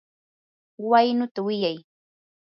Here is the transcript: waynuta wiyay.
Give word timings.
waynuta 0.89 1.39
wiyay. 1.47 1.77